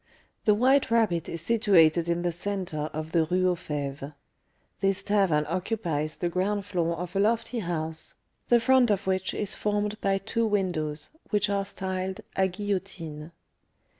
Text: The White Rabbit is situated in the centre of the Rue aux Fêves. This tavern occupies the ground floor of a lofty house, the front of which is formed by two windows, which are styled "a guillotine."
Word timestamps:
The 0.45 0.55
White 0.55 0.89
Rabbit 0.89 1.29
is 1.29 1.41
situated 1.41 2.09
in 2.09 2.23
the 2.23 2.31
centre 2.31 2.89
of 2.91 3.11
the 3.11 3.25
Rue 3.25 3.47
aux 3.51 3.55
Fêves. 3.55 4.15
This 4.79 5.03
tavern 5.03 5.45
occupies 5.47 6.15
the 6.15 6.27
ground 6.27 6.65
floor 6.65 6.95
of 6.97 7.15
a 7.15 7.19
lofty 7.19 7.59
house, 7.59 8.15
the 8.49 8.59
front 8.59 8.89
of 8.89 9.05
which 9.05 9.35
is 9.35 9.53
formed 9.53 10.01
by 10.01 10.17
two 10.17 10.47
windows, 10.47 11.11
which 11.29 11.51
are 11.51 11.65
styled 11.65 12.21
"a 12.35 12.47
guillotine." 12.47 13.31